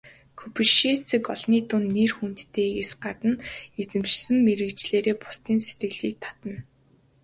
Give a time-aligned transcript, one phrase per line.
[0.37, 3.33] Кубицчек олны дунд нэр хүндтэйгээс гадна
[3.81, 6.55] эзэмшсэн мэргэжлээрээ бусдын сэтгэлийг татна.